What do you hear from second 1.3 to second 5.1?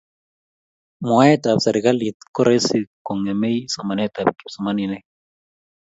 ap serikalit koraisi kongemei somanet ap kipsomaninik